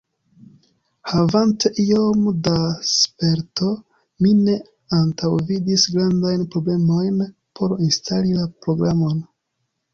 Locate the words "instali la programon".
7.91-9.25